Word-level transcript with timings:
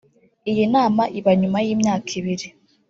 Iyi 0.51 0.65
nama 0.75 1.03
iba 1.19 1.31
nyuma 1.39 1.57
y’imyaka 1.65 2.09
ibiri 2.19 2.47